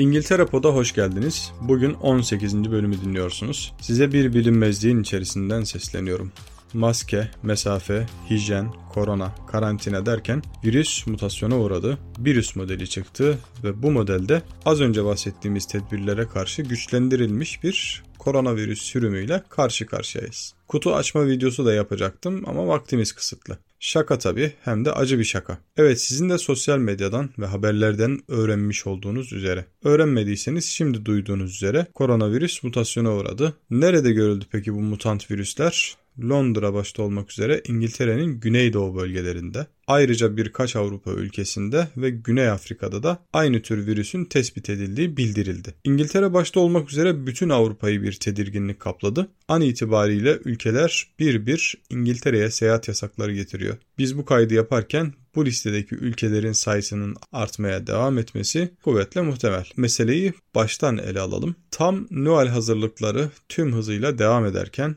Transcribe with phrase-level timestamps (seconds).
[0.00, 1.52] İngiltere Pod'a hoş geldiniz.
[1.60, 2.70] Bugün 18.
[2.70, 3.72] bölümü dinliyorsunuz.
[3.80, 6.32] Size bir bilinmezliğin içerisinden sesleniyorum.
[6.74, 11.98] Maske, mesafe, hijyen, korona, karantina derken virüs mutasyona uğradı.
[12.18, 19.42] Virüs modeli çıktı ve bu modelde az önce bahsettiğimiz tedbirlere karşı güçlendirilmiş bir koronavirüs sürümüyle
[19.48, 20.54] karşı karşıyayız.
[20.68, 23.58] Kutu açma videosu da yapacaktım ama vaktimiz kısıtlı.
[23.80, 25.58] Şaka tabi hem de acı bir şaka.
[25.76, 29.64] Evet sizin de sosyal medyadan ve haberlerden öğrenmiş olduğunuz üzere.
[29.84, 33.56] Öğrenmediyseniz şimdi duyduğunuz üzere koronavirüs mutasyona uğradı.
[33.70, 35.96] Nerede görüldü peki bu mutant virüsler?
[36.22, 43.26] Londra başta olmak üzere İngiltere'nin güneydoğu bölgelerinde, ayrıca birkaç Avrupa ülkesinde ve Güney Afrika'da da
[43.32, 45.74] aynı tür virüsün tespit edildiği bildirildi.
[45.84, 49.28] İngiltere başta olmak üzere bütün Avrupa'yı bir tedirginlik kapladı.
[49.48, 53.76] An itibariyle ülkeler bir bir İngiltere'ye seyahat yasakları getiriyor.
[53.98, 59.64] Biz bu kaydı yaparken bu listedeki ülkelerin sayısının artmaya devam etmesi kuvvetle muhtemel.
[59.76, 61.56] Meseleyi baştan ele alalım.
[61.70, 64.96] Tam Noel hazırlıkları tüm hızıyla devam ederken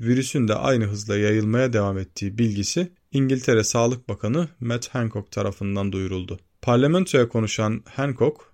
[0.00, 6.38] virüsün de aynı hızla yayılmaya devam ettiği bilgisi İngiltere Sağlık Bakanı Matt Hancock tarafından duyuruldu.
[6.62, 8.52] Parlamentoya konuşan Hancock,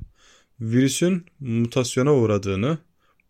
[0.61, 2.79] virüsün mutasyona uğradığını,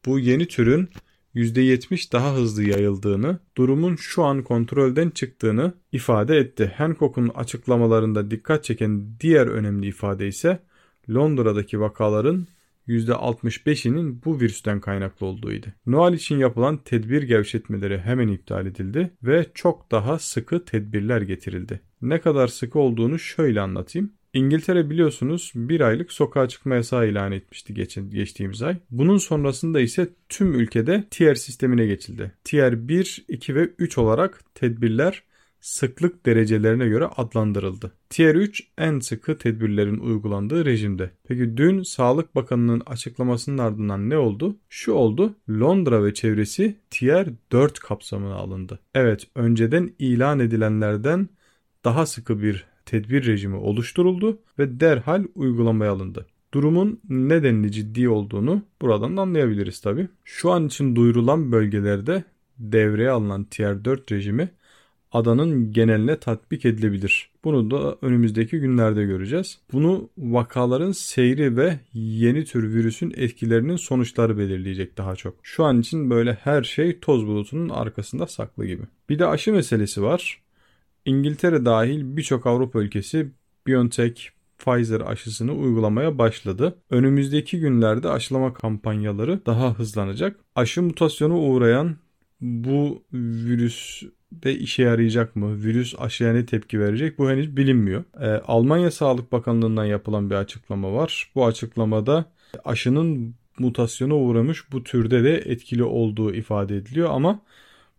[0.06, 0.88] bu yeni türün
[1.34, 6.72] %70 daha hızlı yayıldığını, durumun şu an kontrolden çıktığını ifade etti.
[6.76, 10.62] Hancock'un açıklamalarında dikkat çeken diğer önemli ifade ise
[11.10, 12.46] Londra'daki vakaların
[12.88, 15.66] %65'inin bu virüsten kaynaklı olduğuydu.
[15.86, 21.80] Noel için yapılan tedbir gevşetmeleri hemen iptal edildi ve çok daha sıkı tedbirler getirildi.
[22.02, 24.12] Ne kadar sıkı olduğunu şöyle anlatayım.
[24.34, 28.76] İngiltere biliyorsunuz bir aylık sokağa çıkma yasağı ilan etmişti geçen, geçtiğimiz ay.
[28.90, 32.32] Bunun sonrasında ise tüm ülkede tier sistemine geçildi.
[32.44, 35.22] Tier 1, 2 ve 3 olarak tedbirler
[35.64, 37.92] sıklık derecelerine göre adlandırıldı.
[38.10, 41.10] Tier 3 en sıkı tedbirlerin uygulandığı rejimde.
[41.28, 44.56] Peki dün Sağlık Bakanı'nın açıklamasının ardından ne oldu?
[44.68, 45.34] Şu oldu.
[45.48, 48.78] Londra ve çevresi Tier 4 kapsamına alındı.
[48.94, 51.28] Evet, önceden ilan edilenlerden
[51.84, 56.26] daha sıkı bir tedbir rejimi oluşturuldu ve derhal uygulamaya alındı.
[56.54, 60.08] Durumun nedenli ciddi olduğunu buradan anlayabiliriz tabi.
[60.24, 62.24] Şu an için duyurulan bölgelerde
[62.58, 64.50] devreye alınan Tier 4 rejimi
[65.14, 67.30] adanın geneline tatbik edilebilir.
[67.44, 69.58] Bunu da önümüzdeki günlerde göreceğiz.
[69.72, 75.34] Bunu vakaların seyri ve yeni tür virüsün etkilerinin sonuçları belirleyecek daha çok.
[75.42, 78.82] Şu an için böyle her şey toz bulutunun arkasında saklı gibi.
[79.08, 80.42] Bir de aşı meselesi var.
[81.04, 83.30] İngiltere dahil birçok Avrupa ülkesi
[83.66, 86.78] BioNTech, Pfizer aşısını uygulamaya başladı.
[86.90, 90.36] Önümüzdeki günlerde aşılama kampanyaları daha hızlanacak.
[90.54, 91.96] Aşı mutasyonu uğrayan
[92.40, 94.02] bu virüs
[94.42, 95.64] de işe yarayacak mı?
[95.64, 97.18] Virüs aşıya ne tepki verecek?
[97.18, 98.04] Bu henüz bilinmiyor.
[98.20, 101.30] Ee, Almanya Sağlık Bakanlığı'ndan yapılan bir açıklama var.
[101.34, 102.24] Bu açıklamada
[102.64, 107.40] aşının mutasyona uğramış bu türde de etkili olduğu ifade ediliyor ama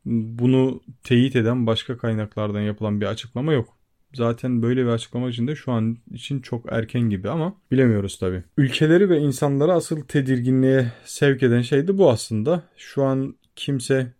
[0.05, 3.75] bunu teyit eden başka kaynaklardan yapılan bir açıklama yok.
[4.13, 8.43] Zaten böyle bir açıklama için de şu an için çok erken gibi ama bilemiyoruz tabi.
[8.57, 12.63] Ülkeleri ve insanları asıl tedirginliğe sevk eden şey de bu aslında.
[12.77, 14.13] Şu an kimse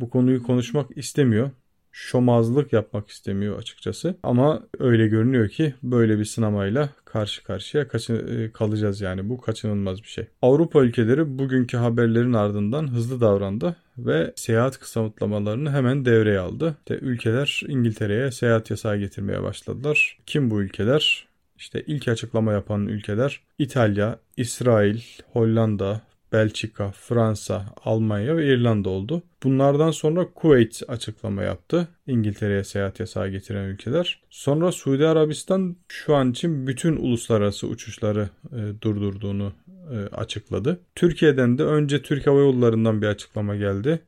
[0.00, 1.50] bu konuyu konuşmak istemiyor.
[1.92, 4.16] Şomazlık yapmak istemiyor açıkçası.
[4.22, 10.02] Ama öyle görünüyor ki böyle bir sınamayla karşı karşıya kaçı, e, kalacağız yani bu kaçınılmaz
[10.02, 10.26] bir şey.
[10.42, 16.76] Avrupa ülkeleri bugünkü haberlerin ardından hızlı davrandı ve seyahat kısıtlamalarını hemen devreye aldı.
[16.78, 20.18] İşte ülkeler İngiltere'ye seyahat yasağı getirmeye başladılar.
[20.26, 21.28] Kim bu ülkeler?
[21.56, 25.00] İşte ilk açıklama yapan ülkeler İtalya, İsrail,
[25.32, 26.00] Hollanda,
[26.32, 29.22] Belçika, Fransa, Almanya ve İrlanda oldu.
[29.42, 31.88] Bunlardan sonra Kuveyt açıklama yaptı.
[32.06, 34.22] İngiltere'ye seyahat yasağı getiren ülkeler.
[34.30, 39.52] Sonra Suudi Arabistan şu an için bütün uluslararası uçuşları e, durdurduğunu
[39.92, 40.80] e, açıkladı.
[40.94, 44.00] Türkiye'den de önce Türk Hava Yolları'ndan bir açıklama geldi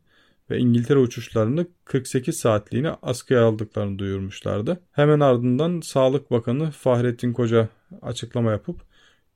[0.51, 4.81] ve İngiltere uçuşlarını 48 saatliğine askıya aldıklarını duyurmuşlardı.
[4.93, 7.69] Hemen ardından Sağlık Bakanı Fahrettin Koca
[8.03, 8.81] açıklama yapıp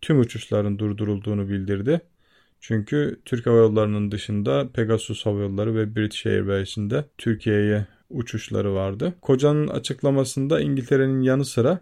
[0.00, 2.00] tüm uçuşların durdurulduğunu bildirdi.
[2.66, 9.14] Çünkü Türk Hava Yolları'nın dışında Pegasus Hava Yolları ve British Airways'in de Türkiye'ye uçuşları vardı.
[9.20, 11.80] Koca'nın açıklamasında İngiltere'nin yanı sıra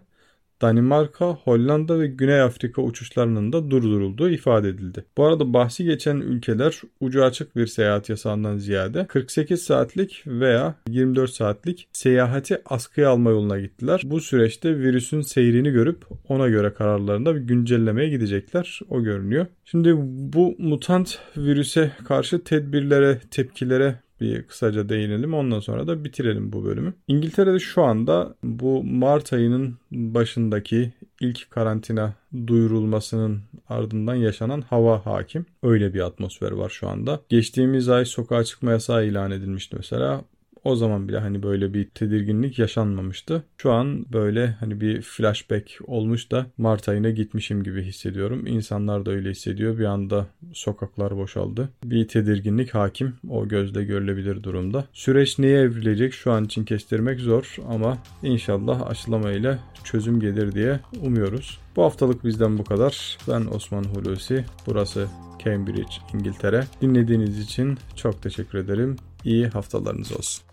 [0.63, 5.05] Danimarka, Hollanda ve Güney Afrika uçuşlarının da durdurulduğu ifade edildi.
[5.17, 11.29] Bu arada bahsi geçen ülkeler ucu açık bir seyahat yasağından ziyade 48 saatlik veya 24
[11.29, 14.01] saatlik seyahati askıya alma yoluna gittiler.
[14.05, 18.79] Bu süreçte virüsün seyrini görüp ona göre kararlarında bir güncellemeye gidecekler.
[18.89, 19.45] O görünüyor.
[19.65, 19.93] Şimdi
[20.33, 25.33] bu mutant virüse karşı tedbirlere, tepkilere bir kısaca değinelim.
[25.33, 26.93] Ondan sonra da bitirelim bu bölümü.
[27.07, 32.13] İngiltere'de şu anda bu Mart ayının başındaki ilk karantina
[32.47, 35.45] duyurulmasının ardından yaşanan hava hakim.
[35.63, 37.19] Öyle bir atmosfer var şu anda.
[37.29, 40.21] Geçtiğimiz ay sokağa çıkma yasağı ilan edilmişti mesela.
[40.63, 43.43] O zaman bile hani böyle bir tedirginlik yaşanmamıştı.
[43.57, 48.47] Şu an böyle hani bir flashback olmuş da Mart ayına gitmişim gibi hissediyorum.
[48.47, 49.77] İnsanlar da öyle hissediyor.
[49.77, 51.69] Bir anda sokaklar boşaldı.
[51.83, 53.13] Bir tedirginlik hakim.
[53.29, 54.85] O gözle görülebilir durumda.
[54.93, 61.59] Süreç neye evrilecek şu an için kestirmek zor ama inşallah aşılamayla çözüm gelir diye umuyoruz.
[61.75, 63.17] Bu haftalık bizden bu kadar.
[63.29, 64.45] Ben Osman Hulusi.
[64.67, 65.07] Burası
[65.45, 66.63] Cambridge, İngiltere.
[66.81, 68.95] Dinlediğiniz için çok teşekkür ederim.
[69.25, 70.52] İyi haftalarınız olsun.